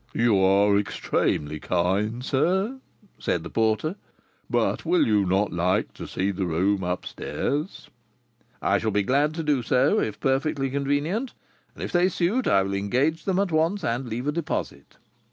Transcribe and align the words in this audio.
"You 0.15 0.39
are 0.39 0.79
extremely 0.79 1.59
kind, 1.59 2.25
sir," 2.25 2.79
said 3.19 3.43
the 3.43 3.51
porter; 3.51 3.97
"but 4.49 4.83
will 4.83 5.05
you 5.05 5.27
not 5.27 5.53
like 5.53 5.93
to 5.93 6.07
see 6.07 6.31
the 6.31 6.47
rooms 6.47 6.81
up 6.81 7.05
stairs?" 7.05 7.87
"I 8.63 8.79
shall 8.79 8.89
be 8.89 9.03
glad 9.03 9.35
to 9.35 9.43
do 9.43 9.61
so, 9.61 9.99
if 9.99 10.19
perfectly 10.19 10.71
convenient; 10.71 11.35
and, 11.75 11.83
if 11.83 11.91
they 11.91 12.09
suit, 12.09 12.47
I 12.47 12.63
will 12.63 12.73
engage 12.73 13.25
them 13.25 13.37
at 13.37 13.51
once 13.51 13.83
and 13.83 14.09
leave 14.09 14.25
a 14.25 14.31
deposit." 14.31 14.97